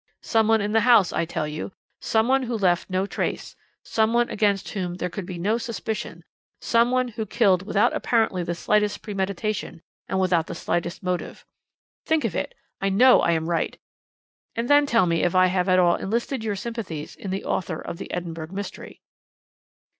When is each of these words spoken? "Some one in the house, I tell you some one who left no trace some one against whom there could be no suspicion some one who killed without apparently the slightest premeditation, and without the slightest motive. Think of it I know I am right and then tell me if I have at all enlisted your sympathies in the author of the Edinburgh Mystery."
"Some 0.23 0.47
one 0.47 0.61
in 0.61 0.71
the 0.71 0.79
house, 0.79 1.13
I 1.13 1.25
tell 1.25 1.47
you 1.47 1.73
some 1.99 2.27
one 2.27 2.41
who 2.41 2.57
left 2.57 2.89
no 2.89 3.05
trace 3.05 3.55
some 3.83 4.13
one 4.13 4.31
against 4.31 4.69
whom 4.69 4.95
there 4.95 5.11
could 5.11 5.27
be 5.27 5.37
no 5.37 5.59
suspicion 5.59 6.23
some 6.59 6.89
one 6.89 7.09
who 7.09 7.25
killed 7.27 7.67
without 7.67 7.95
apparently 7.95 8.41
the 8.41 8.55
slightest 8.55 9.03
premeditation, 9.03 9.83
and 10.09 10.19
without 10.19 10.47
the 10.47 10.55
slightest 10.55 11.03
motive. 11.03 11.45
Think 12.03 12.25
of 12.25 12.35
it 12.35 12.55
I 12.81 12.89
know 12.89 13.21
I 13.21 13.33
am 13.33 13.47
right 13.47 13.77
and 14.55 14.67
then 14.67 14.87
tell 14.87 15.05
me 15.05 15.21
if 15.21 15.35
I 15.35 15.45
have 15.45 15.69
at 15.69 15.77
all 15.77 15.97
enlisted 15.97 16.43
your 16.43 16.55
sympathies 16.55 17.15
in 17.15 17.29
the 17.29 17.45
author 17.45 17.79
of 17.79 17.99
the 17.99 18.11
Edinburgh 18.11 18.51
Mystery." 18.53 19.01